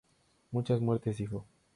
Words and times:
Muchas 0.49 0.81
muertes", 0.81 1.15
dijo. 1.17 1.45